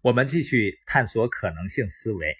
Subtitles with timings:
[0.00, 2.36] 我们继续探索可能性思维。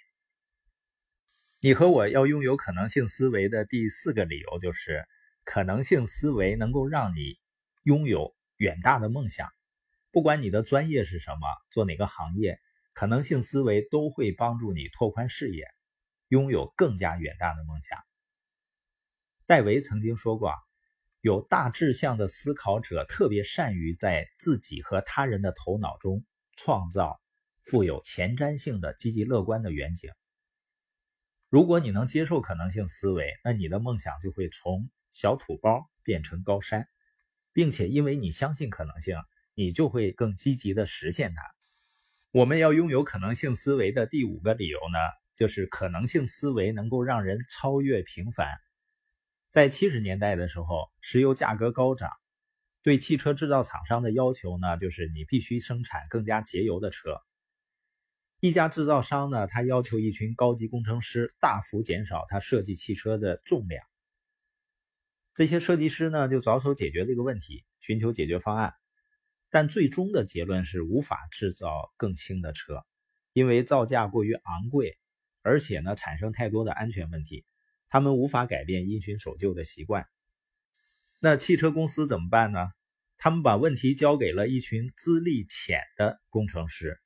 [1.59, 5.05] 你和我要拥有可能性思维的第四个理由就是，
[5.43, 7.37] 可能性思维能够让你
[7.83, 9.49] 拥有远大的梦想。
[10.09, 12.61] 不管你的专业是什么，做哪个行业，
[12.93, 15.67] 可能性思维都会帮助你拓宽视野，
[16.29, 17.99] 拥有更加远大的梦想。
[19.45, 20.53] 戴维曾经说过
[21.19, 27.19] ：“有大志向的思考者特别善于在自己和他人的头脑中创造。”
[27.69, 30.09] 富有前瞻性的积极乐观的远景。
[31.49, 36.87] 如果你能接受可能性思维，那你的梦想就会从小土包变成高山，
[37.53, 39.17] 并且因为你相信可能性，
[39.53, 41.43] 你就会更积极的实现它。
[42.31, 44.97] 我们要拥有可能性思维的第五个理由呢，
[45.35, 48.47] 就是可能性思维能够让人超越平凡。
[49.51, 52.09] 在七十年代的时候，石油价格高涨，
[52.81, 57.21] 对汽车制造厂商的要求呢，就是你必须生产更加节油的车。
[58.41, 63.85] 一家制造商呢，他要求一群高级工程师大幅减少他设计汽车的重量。
[65.33, 68.73] 这些设计师呢，就着手解决这个问题，寻求解决方案。
[69.49, 72.85] 但最终的结论是无法制造更轻的车，
[73.33, 74.97] 因为造价过于昂贵，
[75.41, 77.45] 而且呢，产生太多的安全问题。
[77.89, 80.05] 他们无法改变因循守旧的习惯。
[81.19, 82.69] 那汽车公司怎么办呢？
[83.17, 87.01] 他们把问题交给了一群资历浅的工程师。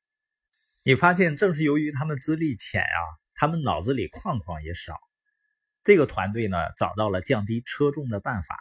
[0.86, 3.00] 你发现，正是由于他们资历浅啊，
[3.36, 5.00] 他们脑子里框框也少。
[5.86, 8.58] 这个团队呢，找到了降低车重的办法。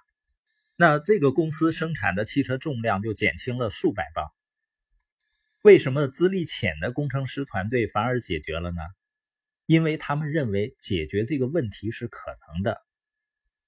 [0.76, 4.30] 那这个公司生产的汽车重量就减轻了数百磅。
[5.62, 8.80] 为什么资历浅的工程师团队反而解决了呢？
[9.66, 12.80] 因为他们认为解决这个问题是可能的。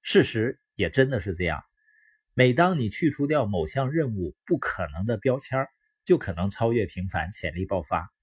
[0.03, 1.65] 事实也真的是这样。
[2.35, 5.67] 每当你去除掉某项任务不可能的标签，
[6.05, 8.14] 就可能超越平凡，潜力爆发。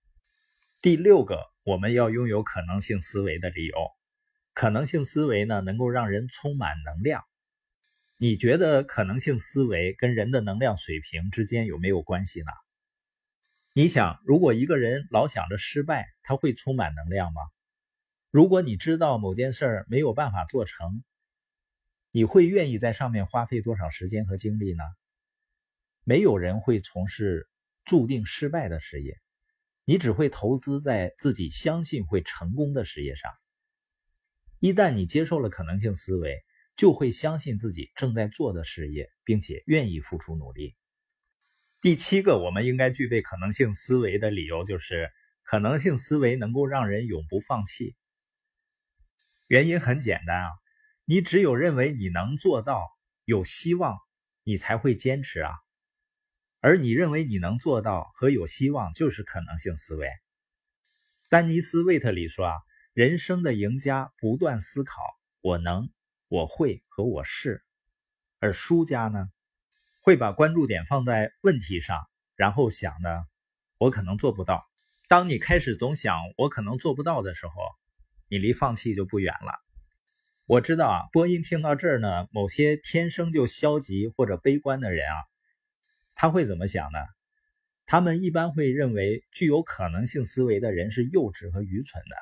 [0.81, 3.77] 第六个，我们要拥有可能性思维的理由。
[4.51, 7.23] 可能性思维呢，能够让人充满能量。
[8.17, 12.47] 你觉得可能性思维跟人的能量水平之间有没有关系呢？
[13.73, 17.43] 你想，如果一个人老想着失败，他会充满能量吗？
[18.31, 21.03] 如果你知道某件事儿没有办法做成，
[22.09, 24.83] 你会愿意在上面花费多少时间和精力呢？
[26.03, 27.47] 没有人会从事
[27.85, 29.21] 注定失败的事业。
[29.85, 33.31] 你只会投资在自己相信会成功的事业上。
[34.59, 36.43] 一旦你接受了可能性思维，
[36.75, 40.75] 就会相信自己正在做的事业，并且愿意付出努力。
[41.81, 45.09] 第七个，我们应该具备可能性思维的理由就是，
[45.41, 47.95] 可能性思维能够让人永不放弃。
[49.47, 50.49] 原因很简单啊，
[51.05, 52.87] 你只有认为你能做到，
[53.25, 53.97] 有希望，
[54.43, 55.51] 你才会坚持啊。
[56.63, 60.07] 而你认为你能做到和有希望，就是可能性思维。
[61.27, 62.53] 丹尼斯·魏特里说：“啊，
[62.93, 65.01] 人生的赢家不断思考
[65.41, 65.89] ‘我能
[66.29, 67.63] ’‘我会’和‘我是’，
[68.37, 69.27] 而输家呢，
[70.01, 73.09] 会把关注点放在问题上，然后想呢，
[73.79, 74.63] 我可能做不到。
[75.07, 77.53] 当你开始总想我可能做不到的时候，
[78.27, 79.51] 你离放弃就不远了。
[80.45, 85.25] 我知道啊，播音听到这儿呢，某些天生就消极或者悲观的人啊。”
[86.21, 86.99] 他会怎么想呢？
[87.87, 92.15] 他们一般会认为具有可能性思维的人是幼稚和愚蠢的。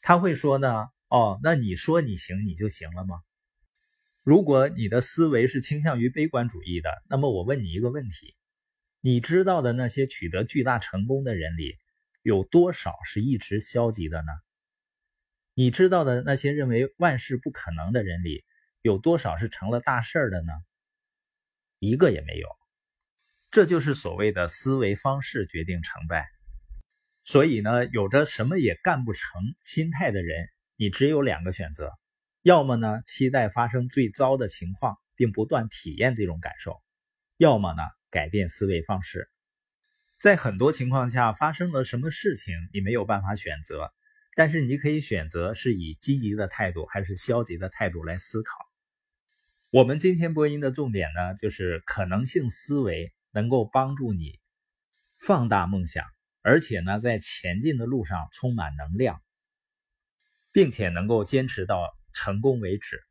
[0.00, 3.20] 他会说呢：“哦，那你说你行，你就行了吗？”
[4.22, 8.36] 如果你的思维是倾向于悲观主义的，那么我问你一个问题：
[9.00, 11.78] 你知道的那些取得巨大成功的人里，
[12.22, 14.28] 有多少是一直消极的呢？
[15.54, 18.44] 你知道的那些认为万事不可能的人里，
[18.82, 20.52] 有多少是成了大事的呢？
[21.80, 22.59] 一个也没有。
[23.50, 26.28] 这就是所谓的思维方式决定成败。
[27.24, 31.92] 所以呢，有着什么也干不成心态的人，你只有两个选择：
[32.42, 36.80] 要么呢，期待发生最糟的情况，并不断体验这种感受；
[37.38, 39.28] 要么呢，改变思维方式。
[40.20, 43.92] 在很多情况下，发生了什么事情，你没有办法选择，
[44.36, 48.58] 但是你可以选择是以积极的态度还是消极的态度来思考。
[49.70, 53.12] 我们今天播音的重点呢，就是可能性思维。
[53.32, 54.38] 能够帮助你
[55.18, 56.06] 放大梦想，
[56.42, 59.22] 而且呢，在前进的路上充满能量，
[60.52, 63.02] 并且能够坚持到成功为止。